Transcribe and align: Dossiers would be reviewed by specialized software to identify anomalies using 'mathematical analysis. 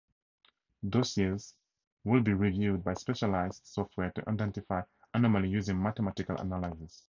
Dossiers 0.83 1.53
would 2.05 2.23
be 2.23 2.33
reviewed 2.33 2.83
by 2.83 2.95
specialized 2.95 3.67
software 3.67 4.09
to 4.13 4.27
identify 4.27 4.81
anomalies 5.13 5.51
using 5.51 5.79
'mathematical 5.79 6.37
analysis. 6.37 6.99